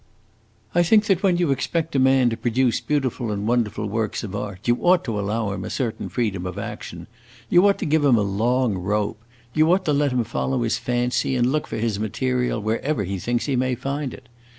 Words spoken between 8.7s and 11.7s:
rope, you ought to let him follow his fancy and look